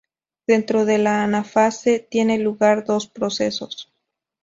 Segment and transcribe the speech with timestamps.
[0.47, 3.93] Dentro de la anafase tienen lugar dos procesos.